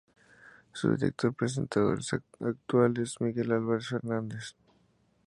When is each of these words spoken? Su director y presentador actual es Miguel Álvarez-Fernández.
Su 0.73 0.95
director 0.95 1.29
y 1.29 1.35
presentador 1.35 1.99
actual 2.39 2.97
es 2.97 3.21
Miguel 3.21 3.51
Álvarez-Fernández. 3.51 4.55